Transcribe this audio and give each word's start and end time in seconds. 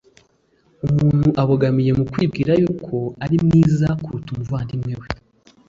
Umuntu 0.85 1.27
abogamiye 1.41 1.91
mu 1.99 2.05
kwibwira 2.11 2.51
yuko 2.61 2.95
ari 3.23 3.35
mwiza 3.45 3.87
kumta 4.03 4.29
umuvandimwe 4.33 4.93
we, 5.01 5.07